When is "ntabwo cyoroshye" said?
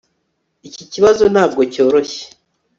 1.33-2.23